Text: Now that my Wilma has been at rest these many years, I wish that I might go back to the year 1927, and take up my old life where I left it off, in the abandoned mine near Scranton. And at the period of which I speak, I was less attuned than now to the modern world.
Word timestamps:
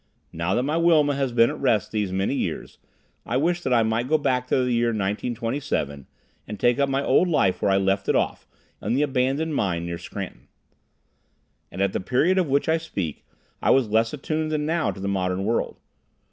Now 0.33 0.55
that 0.55 0.63
my 0.63 0.77
Wilma 0.77 1.13
has 1.13 1.31
been 1.31 1.51
at 1.51 1.59
rest 1.59 1.91
these 1.91 2.11
many 2.11 2.33
years, 2.33 2.79
I 3.23 3.37
wish 3.37 3.61
that 3.61 3.71
I 3.71 3.83
might 3.83 4.09
go 4.09 4.17
back 4.17 4.47
to 4.47 4.63
the 4.63 4.71
year 4.71 4.87
1927, 4.87 6.07
and 6.47 6.59
take 6.59 6.79
up 6.79 6.89
my 6.89 7.03
old 7.03 7.27
life 7.27 7.61
where 7.61 7.69
I 7.69 7.77
left 7.77 8.09
it 8.09 8.15
off, 8.15 8.47
in 8.81 8.95
the 8.95 9.03
abandoned 9.03 9.53
mine 9.53 9.85
near 9.85 9.99
Scranton. 9.99 10.47
And 11.71 11.83
at 11.83 11.93
the 11.93 11.99
period 11.99 12.39
of 12.39 12.47
which 12.49 12.67
I 12.67 12.77
speak, 12.79 13.23
I 13.61 13.69
was 13.69 13.89
less 13.91 14.11
attuned 14.11 14.51
than 14.51 14.65
now 14.65 14.89
to 14.89 14.99
the 14.99 15.07
modern 15.07 15.45
world. 15.45 15.77